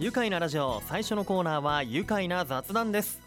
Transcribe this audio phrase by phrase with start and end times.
[0.00, 3.20] 愉快なラジオ最初のコーナーは愉快な雑談です。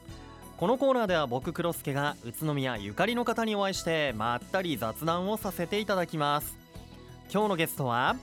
[0.57, 6.57] このコーナーでは僕黒助が宇都宮ゆかりの方にお会いしてまったり雑談をさせていただきます。
[7.31, 8.17] 今日のゲストは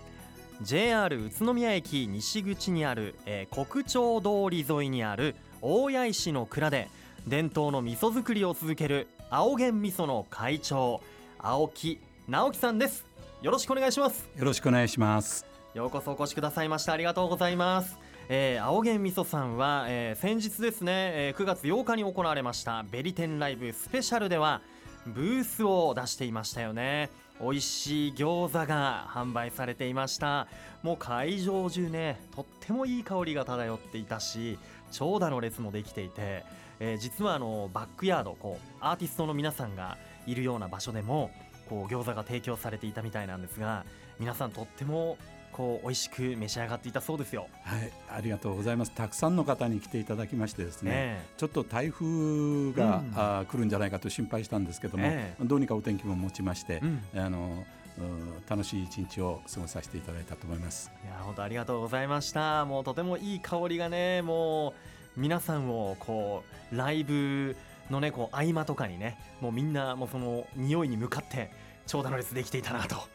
[0.60, 6.90] JR 宇都宮駅西口にある、えー国町通り沿いにある大谷石の蔵で
[7.26, 11.01] 伝統の味噌作りを続ける青源味噌の会長
[11.38, 11.99] 青木
[12.29, 13.06] 直樹さんです。
[13.40, 14.29] よろしくお願いします。
[14.37, 15.47] よろしくお願いします。
[15.74, 24.62] ようこそお越しくださいましてありがとうございます、えー、青源味噌さんは、えー先日ですね、えー9月8日に行われましたベリテンライブスペシャルでは
[25.06, 27.10] ブースを出していましたよね。
[27.41, 30.46] 美味しい餃子が販売されていました。
[30.82, 34.59] もう会場中ねとってもいい香りが漂っていたし
[34.93, 36.45] 長蛇の列もできていて、
[36.80, 41.30] えー実はあのバックヤードこうアーティストの皆さんがいるような場所でも
[41.68, 43.84] こう餃子が提供されていたみたいなんですが
[44.18, 45.18] 皆さんとっても
[45.54, 47.46] こう美味しく召し上がっていたそうですよ。
[47.62, 48.90] はい、ありがとうございます。
[48.90, 50.90] たくさんの方に来ていただきましてですね。
[50.90, 57.64] ねちょっと台風が、うんあー来るんじゃないかと心配したんですけども、えどうにかお天気も持ちまして、うんあの
[57.98, 60.90] うん楽しい一日を過ごさせていただいたと思います。
[61.04, 62.64] いや本当ありがとうございました。
[62.64, 64.70] もうとてもいい香りがねも
[65.17, 66.42] う皆さんをこ
[66.73, 67.57] うライブ
[67.91, 71.53] のねこう合間とかにねもうみんなもうその匂いに向かって
[71.86, 73.14] 長蛇の列できていたなと。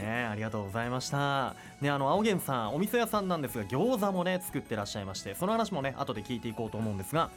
[0.00, 1.54] ね、ありがとうございました。
[1.80, 7.30] ね、あの青源さん、お店屋さんなんですが、餃子もね、作ってらっしゃいまして、その話もね、後で聞いていこうと思うんですが。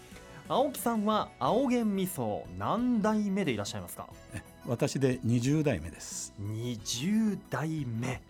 [0.50, 4.08] 青木さんは青源味噌何代目でいらっしゃいますか？
[4.34, 6.34] え私で20代目です。
[6.40, 8.22] 20代目。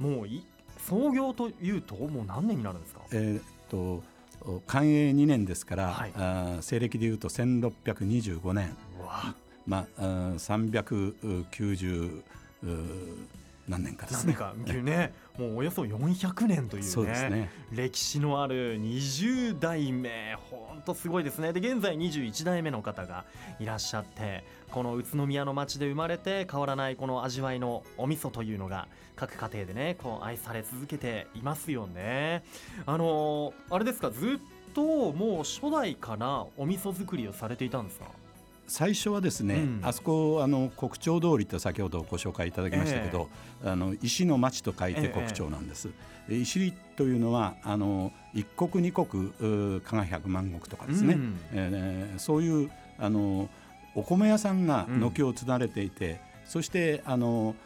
[0.00, 0.44] もうい、
[0.78, 3.02] 創業というと、もう何年になるんですか？
[3.12, 4.02] えーっと
[4.66, 9.32] 寛永2年ですから、はいあー西暦でいうと1625年、うわ
[9.64, 12.22] まああー390
[12.64, 13.26] うー
[13.70, 14.06] 何年か。
[14.06, 14.36] ですね。
[14.82, 17.50] ね、もうおよそ400年というねそうね。
[17.72, 20.36] 歴史のある20代目。
[20.50, 21.52] 本当すごいですね。
[21.52, 23.24] で現在21代目の方が
[23.58, 32.42] いらっしゃってこの宇都宮の町で生まれて変わらないこの味わいのお味噌というのが各家庭でねこう愛され続けていますよね。
[32.86, 38.06] あのーあれですかずっともう初代からお味噌作りをされていたんですか？
[38.70, 39.80] 最初はですね、うん。
[39.82, 43.28] あそこあの国町通りと先ほどご紹介いただきましたけど、
[43.64, 45.88] あの石の町と書いて国町なんです。
[46.28, 51.38] で石というのはあの一国二国うー加賀百万石とかですね、うん。
[51.52, 53.50] えーそういうあの
[53.96, 55.00] お米屋さんがうん。
[55.00, 57.56] 軒を連ねていて、そしてあの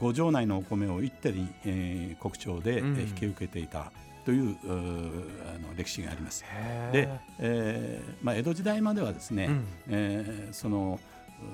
[0.00, 2.94] 五城内のお米を一手に、えー国町で、えうん。
[2.94, 3.92] ー引き受けていた
[4.24, 6.44] というあの歴史があります。
[6.92, 7.08] で、
[7.38, 9.66] えーまあ、江戸時代まではですね、うん。
[9.88, 10.98] えーその
[11.40, 11.44] う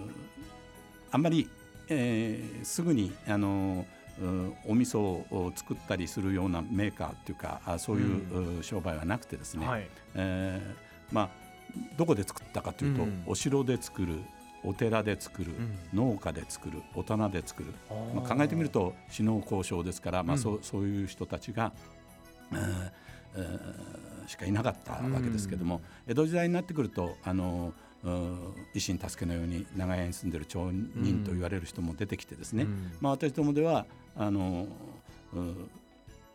[1.13, 1.49] あんまり、
[1.89, 3.85] えーすぐにあの
[4.21, 9.89] うお味噌を作ったりするようなメーカーっていうかあそういう、う商売はなくてですね、はい。
[10.15, 11.29] えーまあ、
[11.97, 13.23] どこで作ったかというと、うん。
[13.27, 14.21] お城で作る
[14.63, 15.99] お寺で作る、うん。
[16.13, 17.73] 農家で作るお棚で作る、
[18.15, 21.73] まあ、考えてみると首脳交渉ですから、まあうんそうそういう人たちが、
[24.27, 27.73] しかいなかったわけですけども、江戸時代になってくるとあの
[28.75, 30.33] 維新助けのように長屋に住ん。
[30.33, 32.65] でる町人と言われる人も出てきてですね、
[33.01, 34.67] まあ、私どもではあの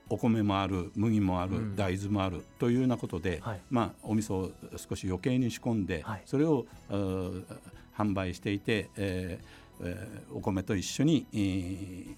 [0.09, 5.85] お米もある麦もある、大豆もあるというようなことで、まあ、お味噌を少し余計に仕込ん。
[5.85, 6.65] で、それを
[7.97, 9.45] 販売していて、えー
[9.81, 12.15] えーお米と一緒に、えー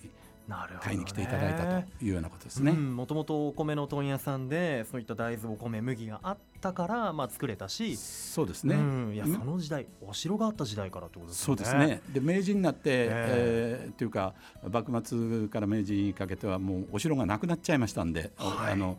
[0.82, 2.72] 買いに来ていただいたというようなことですね。
[2.72, 11.64] もともとお米の問屋さんでそういった大豆お米麦があったから、まあ、作れたし、そうですね、うん、いやうんその時代お城があった時代からってことですよね。
[11.66, 12.02] そうですね。
[12.10, 14.34] で明治になって、ええーっていうか
[14.70, 18.98] 幕末から明治にかけてはもうお城がなくなっちゃいましたんで、はいあの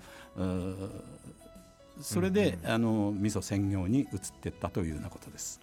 [2.00, 4.08] それで、あの味噌専業に移っ
[4.40, 5.60] ていったというようなことです。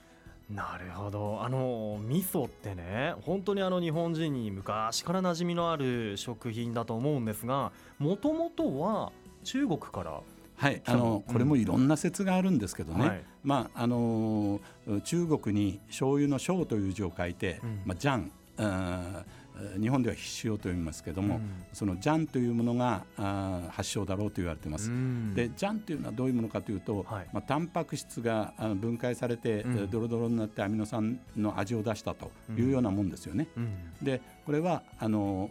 [0.50, 1.42] なるほど。
[1.42, 9.12] あの味噌ってね本当にあの日本人に昔から馴染みのある食品だと思うんですがもともとは
[9.44, 10.22] 中国から、
[10.58, 13.24] はい、あのうんこれもいろんな説があるんですけどね、はい。
[13.44, 17.82] まああのー中国に醤油の醤という字を書いて、うん。
[17.86, 19.45] まあジャンあー
[19.80, 21.42] 日本では必塩と言いますけども、うん。
[21.74, 24.90] そのジャンというものがあー発祥だろうと言われてます。
[24.90, 25.34] うん。
[25.34, 27.28] でジャンというのはどういうものかというと、はい。
[27.32, 29.78] まあ、タンパク質があの分解されて、うん。
[29.78, 33.48] えードロドロになってアミノ酸の味を出したというようなもんですよね。
[33.56, 33.78] うん。
[34.02, 35.50] でこれはあの、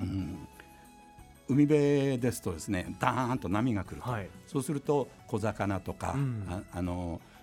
[0.00, 0.48] うん、
[1.48, 4.28] 海辺ですとですねダーンと波が来ると、はい。
[4.46, 6.46] そうすると小魚とか、うん。
[6.48, 7.33] ああのう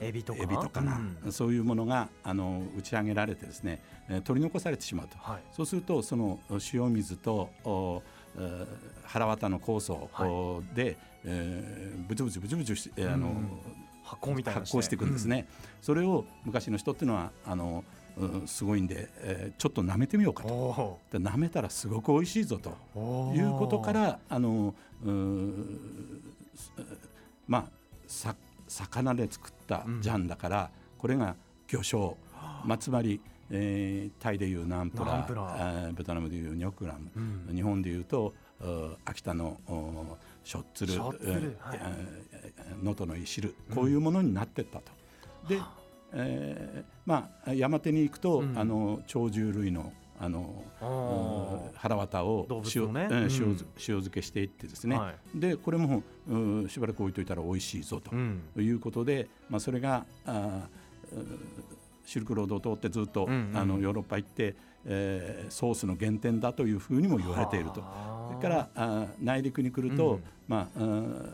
[0.00, 0.42] エビとか？
[0.42, 1.32] エビとかな、うん。
[1.32, 5.16] そういうものがあの打ち上げられてですね、えー取り残されてしまうと。
[5.18, 5.42] はい。
[5.52, 6.38] そうするとその
[6.72, 7.50] 塩水と
[9.04, 10.08] 腹綿の酵素
[10.74, 13.48] で、えーブツブツブツブツしえーあの、うん。
[14.04, 15.46] 発酵みたいなの発酵していくんですね、
[15.82, 17.84] それを昔の人っていうのはあの、
[18.16, 20.54] うんすごいんで、えーちょっと舐めてみようかうんと。
[20.54, 22.70] おで舐めたらすごく美味しいぞと。
[23.36, 24.74] いうことからあの
[27.46, 27.64] まあ
[28.06, 28.34] さ
[28.68, 31.34] 魚で作ったジャンだから、これが
[31.66, 32.14] 魚醤、
[32.64, 33.20] まあ、つまり、
[33.50, 35.86] えータイでいうナンプラー。
[35.86, 37.10] えーベトナムでいうニョクラム、
[37.48, 37.54] うん。
[37.54, 38.34] 日本でいうと
[39.04, 41.56] 秋田のおしょっつるしょっつる。
[41.56, 43.06] えーはい。
[43.06, 43.54] のいしる。
[43.74, 44.92] こういうものになってったと。
[45.48, 45.60] で、
[46.12, 48.58] えーまあ山手に行くと、うん。
[48.58, 50.64] あの鳥獣類のあの
[51.76, 53.08] 腹渡を塩,、のね。
[53.10, 58.42] 塩漬塩漬けしていってですね、はでこれも、うんしばらく置いといたら美味しいぞとうん。
[58.56, 60.68] いうことで、まあ、それがあ
[62.04, 63.56] シルクロードを通ってずっと、うんうん。
[63.56, 67.80] あのヨーロッパ行って、えーソースの原点だというふうにも言われていると。
[67.80, 70.22] はあそれからあー内陸に来ると、うん。
[70.48, 71.30] まあうん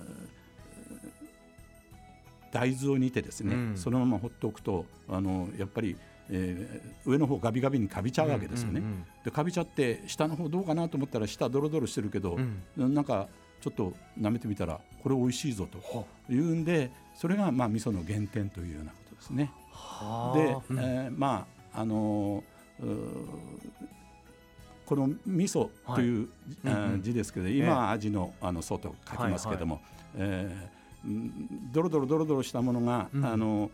[2.53, 3.77] 大豆を煮てですね、うん。
[3.77, 5.97] そのまま放っておくとあのやっぱり、
[6.31, 8.83] えー上の方ガビガビにかびちゃうわけですよね。
[9.25, 12.37] でかびちゃって下の方どうかなと思ったら下ドロドロしてるけど
[12.79, 12.95] う、ん。
[12.95, 13.29] なんか
[13.61, 16.55] ちょっと舐めてみたらこれ美味しいぞという。
[16.55, 19.51] んでそれがまあ味噌の原点というようなことですね。
[19.71, 20.39] はあ。
[20.39, 20.79] で、うん。
[20.79, 22.85] えーまああのー
[24.87, 26.29] この味噌という、うん
[26.65, 26.73] うん。
[26.73, 29.81] あー字ですけど今は味のあの祖と書きますけども、
[30.17, 30.74] えーうん
[31.73, 33.25] ドロドロドロドロしたものが、うん。
[33.25, 33.71] あの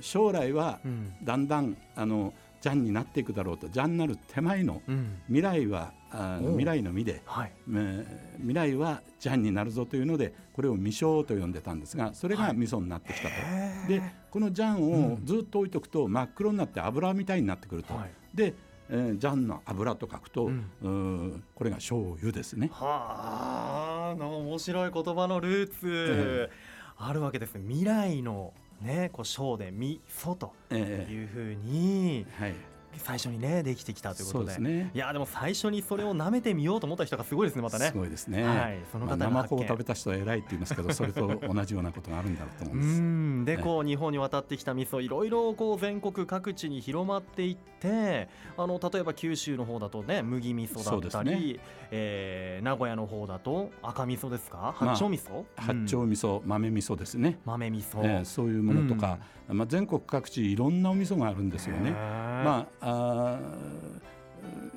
[0.00, 1.12] 将来はうん。
[1.22, 5.20] だんだんあのジャンになっていくだろうとジャンになる手前のうん。
[5.26, 7.52] 未来はあ未来の実で、はい。
[7.68, 13.34] えー未来はジャンになるぞというのでこれを未生と呼んでたんですがそれが味噌になってきたと。
[13.34, 13.88] へー。
[13.88, 17.94] でこのジャンをずっと置いとくと真っ黒になって油みたいになってくると。
[17.94, 18.10] はい。
[18.36, 18.54] で、
[18.90, 20.50] えージャンの油と書くと、
[20.82, 21.44] うん。
[21.54, 22.70] これが醤油ですね。
[22.72, 26.50] はあなんか面白い言葉のルーツ、
[26.96, 27.64] あるわけですね。
[27.68, 32.24] 未来のねこう小で味噌とえいうふうに。
[32.26, 32.54] ーはい、
[32.96, 34.58] 最初にねできてきたということで。
[34.58, 34.90] ね。
[34.94, 37.86] いやでも最初にそれを舐めてみようと思った人がすごいですねまたね。
[37.86, 38.42] すごいですね。
[38.42, 39.58] はいそのまあ、方が発見。
[39.58, 43.00] 生子を食べた人は偉いって言いますけどそれと同じようなことがあるんだろうと思ううんです。
[43.00, 43.44] ん。
[43.44, 43.62] でね。
[43.62, 51.60] こう日本に渡ってきた味噌いろいろこう全国各地に広まっていってあの例えば九州の方だとね麦味噌だったり、
[51.90, 54.74] えー名古屋の方だと赤味噌ですか？
[54.80, 57.38] まあ八丁味噌、八丁うん味噌、豆味噌ですね。
[57.44, 59.18] 豆味噌、えーそういうものとか、
[59.48, 61.92] まあ、全国各地いろんなお味噌があるんですよね。
[61.92, 63.38] ままああ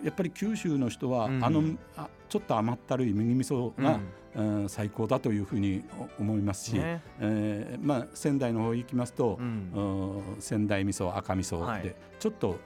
[0.02, 1.44] ーやっぱり九州の人は、うん。
[1.46, 1.64] あの
[1.96, 4.00] あちょっと甘ったるい麦味噌が、
[4.36, 4.70] うん。
[4.70, 5.84] 最高だというふうに
[6.18, 7.02] お思いますし、ね。
[7.20, 9.72] えーまあ、仙台の方行きますと、うん。
[10.36, 11.96] うん仙台味噌赤味噌で、はい。
[12.20, 12.58] ちょっと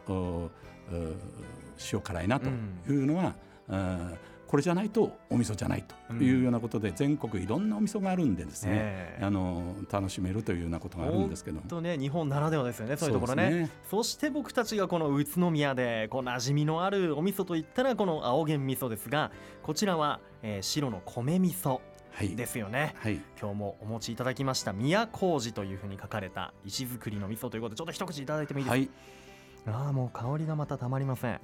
[1.92, 2.52] 塩辛いなとい
[2.96, 3.36] うのは、
[3.68, 11.58] うんこれじゃないとお味噌じゃないというようなことで、全国いろんなお味噌があるんでですね、ねあの楽しめるというようなことがあるんですけど。
[11.58, 11.64] も。
[11.68, 13.50] とね日本ならではですよねそういうところね。
[13.50, 19.32] ねそして僕たちがこの宇都宮でこう馴染みのあるお味噌といったらこの青源味噌ですが
[19.64, 21.80] こちらは、えー白の米味噌
[22.12, 22.96] はい、ですよね。
[23.00, 23.20] はい。
[23.38, 28.88] 今日もお持ちいただきました宮麹というふうに書かれた石造りの味噌ということでちょっと一口いただいてもいいです
[29.66, 29.86] か、はい。
[29.86, 31.42] ああもう香りがまたたまりません。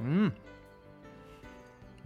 [0.00, 0.34] うん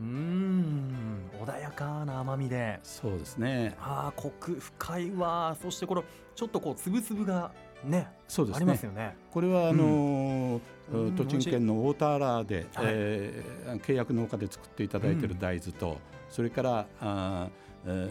[0.00, 1.30] うーん。
[1.42, 2.80] 穏やかな甘みで。
[2.82, 3.76] そうですね。
[3.80, 5.56] ああコク深いわ。
[5.60, 6.04] そしてこの
[6.34, 7.50] ちょっとこうつぶつぶが
[7.84, 8.56] ねそうですね。
[8.56, 8.84] あります。
[8.84, 9.16] よね。
[9.30, 10.60] これはあのー
[10.92, 11.12] うん。
[11.16, 12.84] 栃木県のウォーターラーで、はい。
[12.88, 18.10] えー契約農家で作っていただいている大豆と、それからあー、え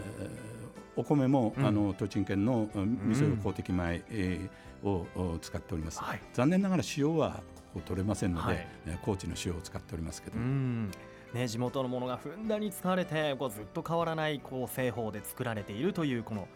[0.96, 1.66] お米も、うん。
[1.66, 6.00] あの栃木県のうん味噌公的米、えーをお使っております。
[6.02, 6.20] はい。
[6.34, 8.66] 残念ながら塩はここ取れませんので、はい。
[8.86, 10.38] えー高知の塩を使っておりますけど。
[10.38, 10.90] う、ん
[11.34, 16.48] ね、地元のものがふんだんに使われてこうずっと変わらないこう製法で作られているというこの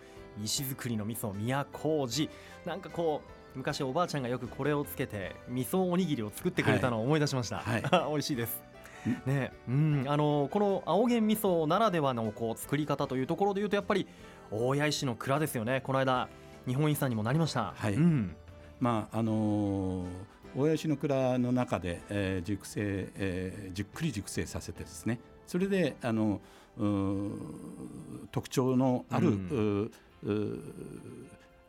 [0.42, 2.30] 石造りの味噌宮麹
[2.64, 3.22] なんかこ
[3.54, 7.82] う昔おばあちゃんがよくこれをつけて味噌おにぎりを作ってくれたのを思い出しました、はい。
[8.08, 8.62] 美味しいです。
[9.24, 14.06] ねうん、あのこの青源味噌ならではのこう作り方というところでいうとやっぱり
[14.50, 15.80] 大谷石の蔵ですよね。
[15.80, 16.28] この間
[16.66, 17.94] 日本遺産にもなりました、はい。
[17.94, 18.36] うん。
[18.78, 20.06] まああのー
[20.56, 25.18] 大谷市の蔵の中で、えー熟成、えーじっくり熟成させてですね。
[25.46, 26.40] それであの
[26.78, 27.30] うー
[28.32, 29.90] 特徴のある、う
[30.24, 30.62] うん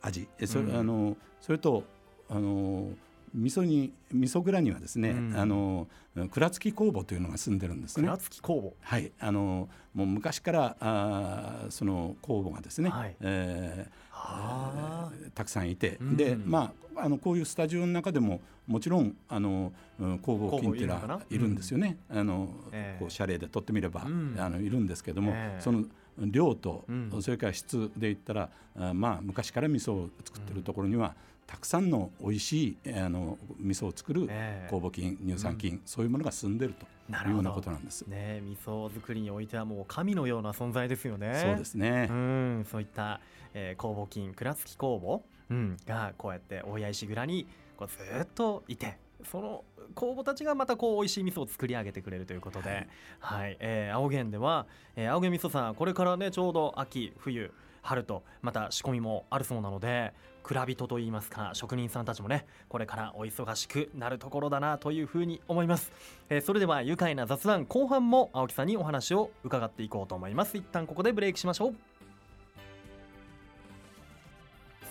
[0.01, 0.27] 味。
[0.39, 0.75] えそれ,、うん。
[0.79, 1.83] あのそれと
[2.29, 2.89] あの
[3.33, 5.37] 味噌に味噌蔵にはですね、うん。
[5.37, 5.87] あの
[6.31, 8.03] 蔵付き酵母というのが住んでるんですね。
[8.03, 8.17] 蔵。
[8.17, 13.15] 付き工はい、あのもう昔からあーその酵母がですね、はい。
[13.21, 15.09] えーあ。
[15.13, 16.17] えーたくさんいて、うん。
[16.17, 21.97] でまああのこういうスタジオの中でももちろんあのうん酵母菌っていうのはいるんですよね。
[22.09, 22.99] あの、ええ。
[22.99, 24.35] こう謝礼で取ってみれば、うん。
[24.37, 25.61] あのいるんですけども、ええ。
[25.61, 25.85] その
[26.19, 27.21] 量と、うん。
[27.21, 31.15] それから質で言ったらあまあ昔から味噌を作ってるところには、
[31.51, 34.73] たくさんの美味しいえーあの味噌を作るええ。
[34.73, 38.03] 酵母菌乳酸菌、そういうものが住んでるというようなことなんです。
[38.07, 41.41] ね味噌作りにおいてはもう神のような存在ですよね。
[41.43, 42.07] そうですね。
[42.09, 42.65] うん。
[42.71, 43.19] そういった、
[43.53, 48.97] えー、酵母菌蔵付き酵母、うん、がこうやって大谷石蔵にこうずっといて
[49.29, 52.87] その酵母たちがまたこう美味しい味噌を作り上げてくれるということで、
[53.19, 53.57] はい。
[53.59, 65.91] えー青源では、えー青源味噌さんこれからねちょうど秋冬春とまた仕込みもあるそうなので蔵人といいますか職人さんたちもねこれからお忙しくなるところだなというふうに思います、
[66.29, 70.57] えーそれでは愉快な雑談後半も青木さんにお話を伺っていこうと思います。
[70.57, 71.75] 一旦ここでブレイクしましょう。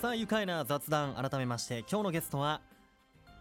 [0.01, 2.63] さあ愉快な雑談改めまして今日のゲストは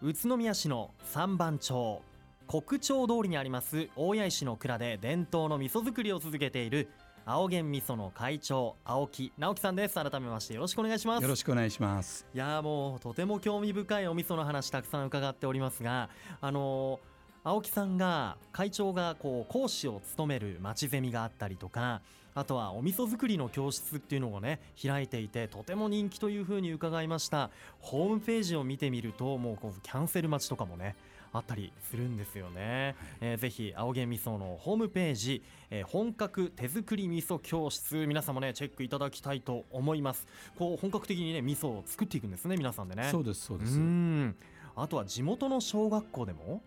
[0.02, 2.02] 宇都宮市の三番町
[2.46, 6.90] 国町通りにあります大谷石の蔵で伝統の味噌作りを続けている
[7.26, 12.26] 青源味噌の会長青木直樹さんです改めましてよろしくお願いしますよろしくお願いします。
[12.34, 16.08] いやーもうとても興味深いお味噌の話たくさん伺っておりますが
[16.40, 17.10] あのー
[17.42, 22.02] 青木さんが会長がこう講師を務める町ゼミがあったりとか
[22.34, 27.50] あとはお味噌作りの教室っていうのをね開いていてとても人気というふうに伺いました。
[27.80, 30.96] ホームページを見てみるともうこうキャンセル待ちとかもね
[31.32, 40.26] あったりするんですよね、えーぜひ青源味噌のホームページ、えー本格手作り味噌教室皆さんもねチェックいただきたいと思います。
[40.58, 43.08] こう本格的にね味噌を作っていくんですね皆さんでね。
[43.10, 43.78] そうですそうです。
[43.78, 44.36] ん。
[44.74, 46.62] あとは地元の小学校でも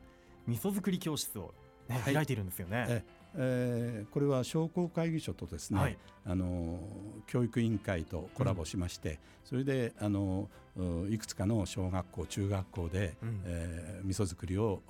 [0.47, 1.53] 味噌作り教室を、
[1.89, 2.13] ねはい。
[2.13, 2.85] 開いているんですよね。
[2.89, 5.97] ええーこれは商工会議所とですね、はい。
[6.25, 6.79] あの
[7.27, 13.41] 教育委員会とコラボしまして、それであのういくつかの小学校中学校で、うん。
[13.45, 14.81] えー味噌作りを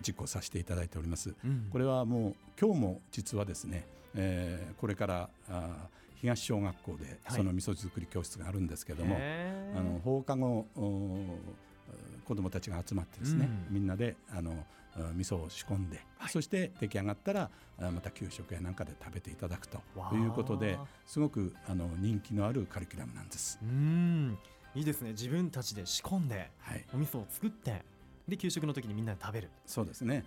[0.00, 1.34] 実行させていただいております。
[1.44, 1.68] うん。
[1.70, 5.88] これはもう今日も実はですね、えーこれからあ
[6.20, 7.36] 東小学校ではい。
[7.36, 9.78] その味噌作り教室があるんですけども、へー。
[9.78, 11.36] あの放課後お
[12.26, 13.74] 子どもたちが集まってですね、うん。
[13.74, 14.52] みんなであの
[14.87, 17.50] あ味噌を仕込んで、そして出来上がったら
[17.80, 19.78] あまた給食やなんかで食べていただくと
[20.12, 23.58] いうことですごくあの人気のあるカリキュラムなんです。
[23.62, 24.38] うん。
[24.74, 25.10] いいですね。
[25.10, 27.82] 自分たちで仕込んではい、お味噌を作って
[28.28, 29.50] で給食の時にみんなで食べる。
[29.64, 30.24] そうですね。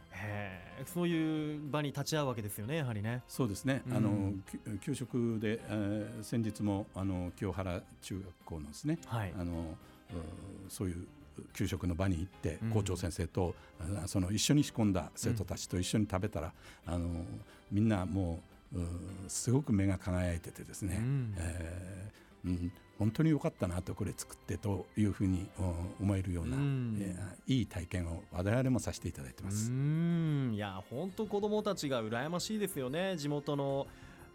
[0.88, 3.22] そういう場に立ち会うわけですよねやはりね。
[3.28, 3.84] そうですね。
[3.88, 3.96] うん。
[3.96, 4.34] あの
[4.80, 9.34] き給食で、えー先日もあの清原中学校のですね、はい。
[9.38, 9.78] あの
[10.12, 11.08] うそういう
[11.54, 12.70] 給食の場に行ってうん。
[12.72, 13.56] 校長先生と、
[14.04, 16.54] あその一緒に仕込んだ生徒たちと一緒に食べたら、
[16.86, 17.26] あの
[17.72, 18.42] みんなも
[18.74, 18.88] うう
[19.28, 21.36] すごく目が輝いててですね、うん。
[21.38, 26.98] えーうん、本当に良かったなとこれ作ってというふうにお思えるような、うん。
[27.00, 29.70] えーいい体験を我々もさせていただいてます。
[29.70, 30.54] うん。
[30.54, 33.18] いや本当子供たちが羨ましいですよね。
[33.18, 33.88] 地元の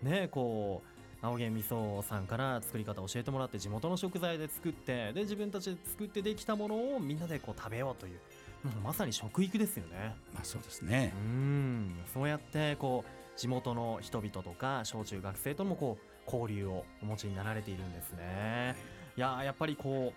[0.03, 0.96] ねこう
[1.27, 8.21] 青源味噌さんから作り方を教えてもらって地元の食材で作ってで自分たちで作ってできたものをみんなでこう食べようという
[8.65, 11.13] もうまさに食育ですよねまあそうですね。
[11.17, 18.75] うんそうやってこう地元の人々とか小中学生ともこう交流をお持ちになられているんですね。
[19.17, 20.13] いやーやっぱりこ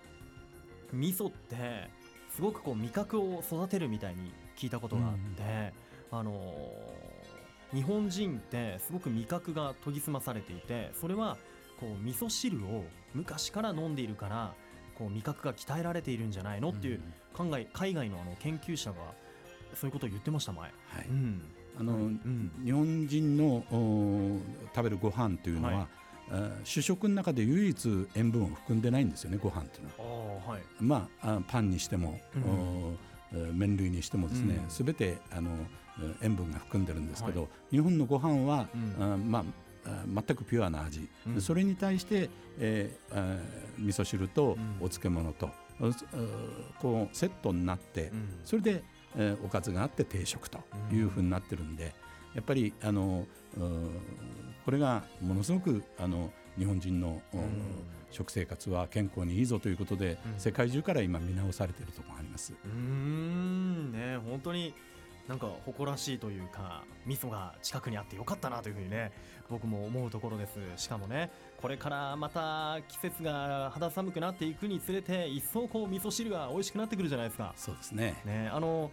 [0.93, 1.89] う味噌って
[2.35, 5.73] すごくこう味覚を育てるみたいに聞いたことがあって、
[6.11, 7.18] あのー
[7.73, 11.37] 日本人ってすごく味覚が研ぎ澄まされていてそれは
[11.79, 12.83] こう味噌汁を
[13.13, 14.53] 昔から飲んでいるから
[14.97, 16.69] こう味覚が鍛えられているんじゃないの？
[16.69, 17.01] っていう
[17.33, 18.97] 海外海外のあの研究者が
[19.75, 20.63] そういうことを言ってました前。
[20.63, 20.69] は
[21.01, 21.07] い。
[21.07, 21.41] うん。
[21.79, 22.51] あの、うん。
[22.65, 24.39] 日本人のお
[24.75, 25.87] 食べるご飯というのは、はい。
[26.31, 30.53] あ主食の中で唯一塩分を含んでないんですよねご飯というのは。
[30.53, 30.61] はい。
[30.79, 32.19] まあ、あパンにしても、
[33.33, 33.57] うん。
[33.57, 34.69] 麺類にしてもですねうん。
[34.69, 35.69] すべ、てあのえー
[36.21, 39.13] 塩分が含んでるんですけど、は日本のご飯は、うん。
[39.13, 39.43] あまあ
[39.85, 41.41] あ全くピュアな味、うん。
[41.41, 43.39] それに対して、えー
[43.79, 44.85] 味噌汁とうん。
[44.85, 45.93] お漬物と、うう
[46.79, 48.29] こうセットになって、うん。
[48.43, 48.83] それで、
[49.15, 50.59] えーおかずがあって定食と
[50.91, 51.93] いうふうになってるんで、
[52.35, 53.25] やっぱりあの
[53.57, 53.59] う
[54.65, 57.41] これがものすごくあの日本人の、うん
[58.11, 60.39] 食生活は健康にいいぞということで、うん。
[60.39, 62.53] 世界中から今見直されているところがあります。
[62.53, 64.73] うーんね本当に
[65.29, 69.11] なんか誇らしいというか味噌が近くにあってよかったなというふうにね
[69.47, 70.59] 僕も思うところです。
[70.75, 71.31] しかもね
[71.61, 77.53] これからまた季節が肌寒くなっていくにつれて一層こう味噌汁が美味しくなってくるじゃないですか。
[77.55, 78.19] そうですね。
[78.25, 78.91] ねあの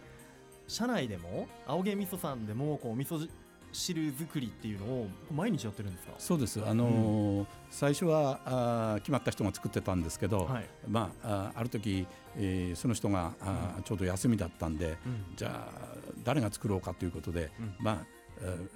[0.67, 3.27] 社内でも青毛味噌さんでもこう味噌
[3.71, 6.13] 汁作りっていうのを毎日やってるんですか？
[6.17, 6.63] そうです。
[6.63, 10.65] あのー最初はあー決まった人が作ってたんですけど、はい。
[10.87, 15.35] まああある時、えーその人があーちょうど休みだったんで、うん。
[15.35, 15.87] じゃあ
[16.27, 17.75] 誰が作ろうかということで、うん。
[17.79, 18.05] まあ
[18.41, 18.69] えー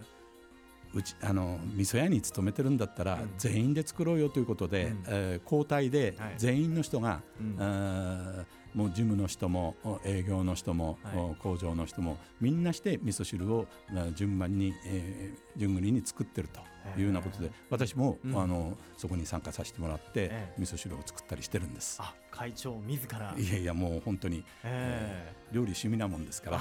[0.94, 3.30] うちあの味噌屋に勤めてるんだったら、うん。
[3.38, 5.04] 全員で作ろうよということで、うん。
[5.08, 6.34] えー交代ではい。
[6.38, 7.56] 全員の人が、うん。
[7.60, 11.18] あーもう事務の人もお営業の人も、はい。
[11.18, 16.60] お工場の人もみんなして味噌汁を、まあ、順番に、えー順繰りに作ってると
[16.98, 18.38] いうようなことで私も、うん。
[18.38, 20.62] あのそこに参加させてもらって、ええ。
[20.62, 22.00] 味噌汁を作ったりしてるんです。
[22.02, 23.34] あ会長自ら。
[23.38, 26.60] いやいやもう本当にええ料理趣味なもんですから。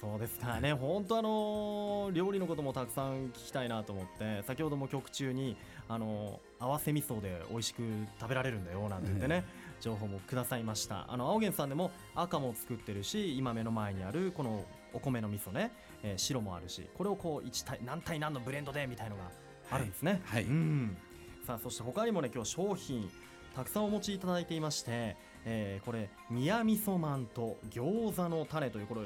[0.00, 5.56] そうですかね、本当あの料理のこともたくさん聞きたいなと思って、先ほども曲中に
[5.88, 7.82] あの合わせ味噌で美味しく
[8.20, 9.44] 食べられるんだよなんて言ってね、
[9.80, 11.06] 情報もくださいました。
[11.12, 15.72] あの青源さんでも赤も作ってるし、今目の前にあるこのお米の味噌ね、
[16.04, 19.22] えー白もあるし、これをこう一対何対何のブレンドでみたいのが
[19.70, 20.22] あるんですね。
[20.24, 20.96] はいうん。
[21.44, 23.10] さあそして他にもね今日商品
[23.56, 29.00] たくさんお持ちいただいていまして、えーこれ宮味噌まんと餃子の種というこれ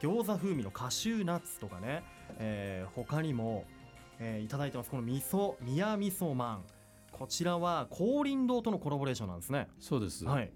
[0.00, 2.02] 餃子風味のカシューナッツとかね、
[2.38, 3.64] えー他にも、
[4.18, 4.90] えーいただいてます。
[4.90, 6.64] この味噌宮味噌まん。
[7.12, 9.68] こちらは香林堂とのコラボレーションなんですね。
[9.80, 10.52] そうです、はい。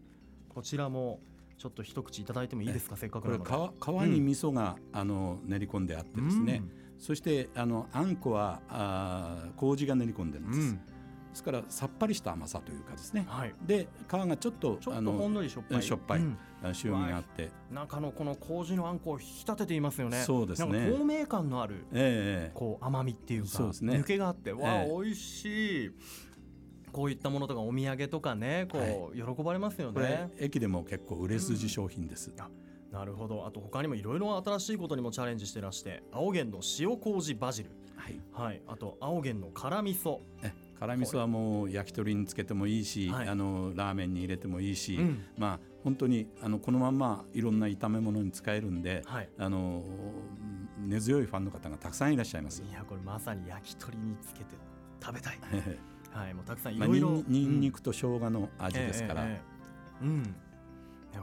[0.49, 1.21] こちらも
[1.59, 2.97] ちょっと一口いただいてもいいですか？
[2.97, 6.63] せっかくなこれので皮皮に味噌が、あの練り込んであってですね、
[6.99, 10.81] そしてあのあんこはあー麹が練り込んでるんです、うんうん
[11.33, 13.25] ですからさっぱりした甘さというかですね。
[13.27, 13.55] はい。
[13.67, 15.83] で皮がちょっとあとほんののりしょっぱい。
[15.83, 16.21] しょっぱい。
[16.21, 16.39] うん。
[16.63, 17.51] 塩味があって。
[17.71, 20.23] 中のこの麹のあんこを引き立てていますよね。
[20.23, 20.91] そうですね。
[20.91, 23.95] 透明感のあるええこう甘みっていうかそうですね。
[23.95, 25.03] 抜けがあってわあ、ええ。
[25.03, 25.91] 美味しい。
[26.93, 30.31] こういったものとかお土産とかねこう、喜ばれますよね。
[30.39, 32.31] 駅でも結構売れ筋商品です、
[32.91, 33.47] なるほど。
[33.47, 37.71] あと他にもいろいろ新しいことにもチャレンジしてらして青源の塩麹バジル。
[37.97, 38.21] はい。
[38.33, 38.63] はい。
[38.67, 40.19] あと青源の辛味噌。
[40.43, 43.29] え辛味噌はもう焼き鳥につけてもいいし、はい。
[43.29, 45.25] あのラーメンに入れてもいいし、うん。
[45.39, 49.29] まあ本当にあのこのまんまいろんな炒め物に使えるんで、はい。
[49.39, 49.85] あの
[50.85, 52.65] 根強いファンの方がたくさんいらっしゃいます。
[52.69, 54.57] いやこれまさに焼き鳥につけて
[55.01, 55.39] 食べたい。
[56.11, 56.35] はい。
[56.35, 57.11] もうたくさんいまあ、ろいろ。
[57.11, 59.31] にんにんにくと生姜の味ですから、ええ
[60.03, 60.35] ええうん。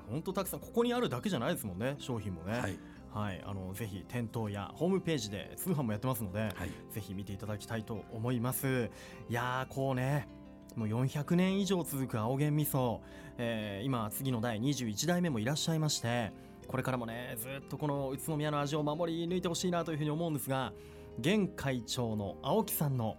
[0.07, 2.59] 本当たくさんここにあるだけじゃないですもんね商品もね。
[2.59, 2.77] はい
[3.13, 6.51] はい、あのぜひ店頭やホームページで通販もやってますので、はい。
[6.91, 8.89] ぜひ見ていただきたいと思います。
[9.29, 10.27] いやーこうね
[10.75, 12.99] もう400年以上続く青源味噌、
[13.37, 16.31] えー今次の第21代目もいらっしゃいまして
[16.67, 20.71] これからもねずっとこの宇都宮の味を守り抜いてほしいなというふうに思うんですが
[21.19, 23.17] 現会長の青木さんの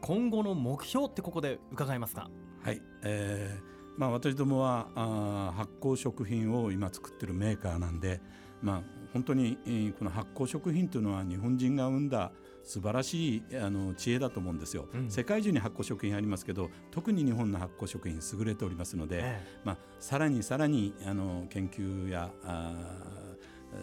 [0.00, 2.30] 今後の目標ってここで伺えますか？
[2.62, 8.20] はいえーまあ、私どもはあー発酵食品を今作ってるメーカーなんで、
[8.62, 8.82] まあ、
[9.16, 15.10] 本当に、えーこの発酵食品というのは日本人が生んだ素晴らしいあの知恵だと思うんですよ、うん。
[15.10, 22.30] 世界中に発酵食品ありますけど特に日本の発酵食品優れておりますので、えまあ、さらにさらにあの研究や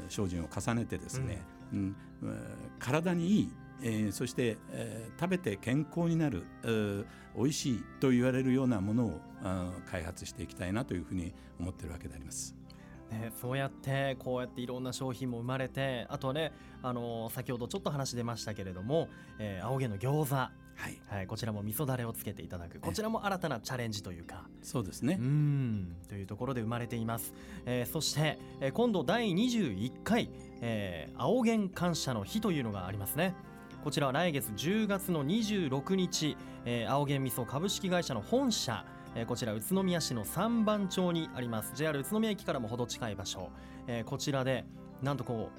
[0.10, 1.41] 精進を重ねてですね、
[1.74, 1.96] うん。
[2.24, 2.30] えー
[2.80, 9.19] 体にいい、えーそして、えー食べて健康になる、えー美味しいと言われるようなものを
[9.89, 12.56] 開発していきたいなというふうに思っているわけであります。
[13.13, 19.08] ね、そうやってこうやっていろんな商品も生まれてあとはね、あのー先ほどちょっと話出ましたけれども、
[19.39, 20.49] えー青毛の餃子、は
[20.89, 22.80] い、はい、こちらも味噌だれをつけていただく。
[22.80, 24.47] こちらも新たなチャレンジというか。
[24.62, 25.17] そうですね。
[25.19, 25.23] う。
[25.23, 25.95] ん。
[26.10, 27.34] というところで生まれています、
[27.65, 30.30] えーそして、えー今度第21回、
[30.62, 33.36] えー青源感謝の日というのがありますね。
[33.84, 41.73] こちらは来月10月の26日、えー青源味噌株式会社の本社えーこちら宇都宮市の三番町にあります。
[41.76, 43.49] JR 宇都宮駅からも程近い場所、
[43.88, 44.65] えーこちらで
[45.02, 45.49] なんとこ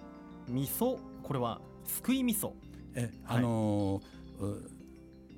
[0.48, 0.98] う味噌？
[1.22, 2.52] これはすくい味噌。
[2.94, 4.74] えあのーう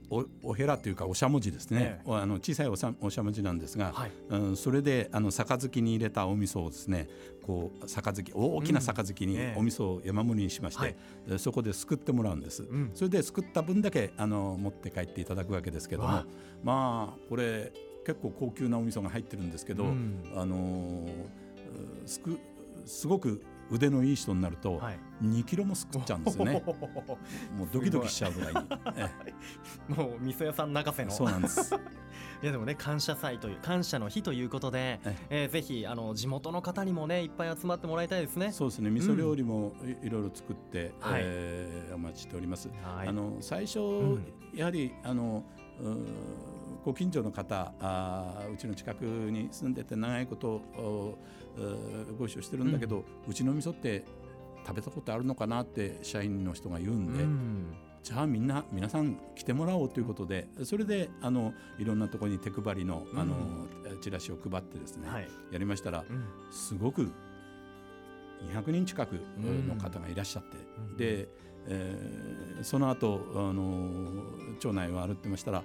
[0.09, 4.13] おおへらというかおしゃもじですね、えおあの小さいおさおしゃもじなんですが、はい。
[4.31, 7.09] うん、それであの杯に入れたお味噌をですね
[7.45, 9.59] こう杯大きな杯にええ。
[9.59, 10.97] お味噌を山盛りにしまして、はい。
[11.29, 12.93] でそこですくってもらうんです、ん。
[12.95, 16.23] それですくった分だけあの持って帰っていただくわけですけども
[16.63, 17.73] まあこれ
[18.07, 22.39] 結構高級なお味噌が入ってるんですけど、うんあのーすく
[22.87, 26.63] すごく腕のいい人になるとはい2キロもすくっちゃうんですよね。
[27.59, 28.61] もうドキドキしちゃうぐらいに。
[28.97, 29.11] え
[29.93, 31.75] もう味噌屋さん泣かせのえそうなんです。
[32.43, 38.53] いやでもね感謝祭という感謝の日ということで、ええーぜひあの地元の方にもねいっぱい集まってもらいたいですね。
[38.53, 38.91] そうですね。
[38.91, 42.69] 味噌料理もいいろいろ作って、はいえーお待ちしております。
[42.83, 45.43] はいあの最初、んやはりあの
[45.81, 46.56] うー
[46.87, 50.63] ご近所の方あーうちの近くに住んでて長いこと
[52.17, 54.05] ご一緒してるんだけど、うちの味噌って
[54.65, 57.75] 食べたことあるのかなって社員の人が言うんで、うん。
[58.05, 63.35] じゃあみんな皆さん来てもらおうということでそれであのいろんなところに手配りのあの、
[64.01, 65.29] チラシを配ってですね、はい。
[65.51, 66.25] やりましたらうん。
[66.53, 67.11] すごく
[68.53, 69.67] 200人近くうん。
[69.67, 70.97] の方がいらっしゃって、うん。
[70.97, 71.29] で、
[71.69, 73.91] えーその後あの
[74.59, 75.63] 町内を歩ってましたら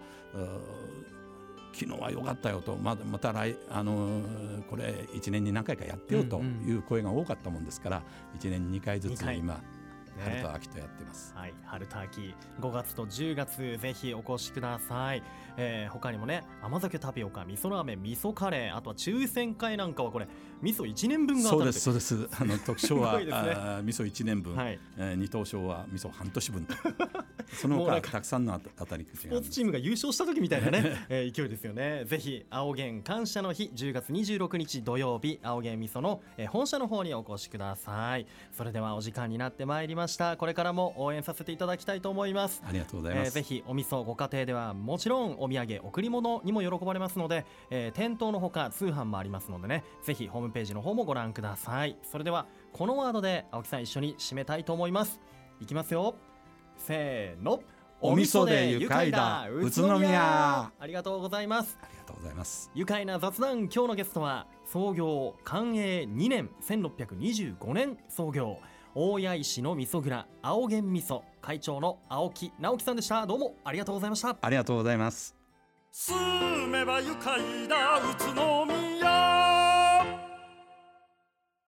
[1.74, 4.22] 昨日は良かったよとまだまた来あの
[4.70, 8.04] これ1年に何回かやってよという声が多かったもんですから
[8.38, 9.62] 1年に2回ずつ今
[10.19, 11.34] 春ねと秋とやってます。
[11.36, 12.36] はい、春と秋。
[12.60, 15.24] 5月と10月ぜひお越しください、
[15.58, 20.28] えー、他にもね甘酒タピオカ味噌ラーメン味噌カレーあとは抽選会なんかはこれ
[20.62, 22.30] 味噌1年分がそうですそうです。
[22.39, 23.26] あの 特賞はね。
[23.26, 23.32] 味
[23.93, 24.80] 噌1年分、はい。
[24.97, 26.76] えー二等賞は味噌半年分と。
[27.52, 31.32] その他たくさんの当たりスがポーツチームが優勝した時みたいなね、えー。
[31.34, 32.06] 勢いですよね。
[32.06, 38.28] ぜひ青源感謝の日10月26日土曜日青源味噌の、えー本社の方にお越しください。
[38.52, 40.36] それではお時間になってまいりました。
[40.36, 42.64] これからも応援させていただきたいと思います。
[42.68, 51.98] ありがとうございます、えーぜひお味噌ご家庭ではもちろんお土産贈り物にも喜ばれますので、えー店頭のほか通販もありますのでねぜひホームページの方もご覧ください。
[52.04, 55.22] それではこのワードで青木さん一緒に締めたいと思います。
[55.60, 56.16] いきますよ。
[56.78, 57.62] せーの。
[58.04, 59.48] お味噌で愉快だ。
[59.52, 60.72] 宇都宮。
[60.80, 61.78] ありがとうございます。
[61.84, 62.72] ありがとうございます。
[62.74, 63.66] 愉快な雑談。
[63.66, 68.58] 今日のゲストは創業寛永2年1625年創業
[68.94, 73.26] 大谷石の味噌蔵青源味噌会長の青木直樹さんでした。
[73.26, 74.36] どうもありがとうございました。
[74.42, 75.34] ありがとうございます。
[75.92, 78.91] 住めば愉快だ宇都宮